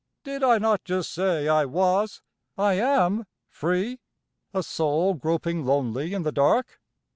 [0.23, 2.23] Did I not just say I was
[2.57, 3.99] I am free?
[4.51, 6.79] A soul groping lonely in the dark?